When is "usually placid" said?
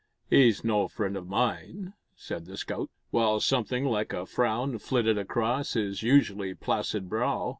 6.01-7.07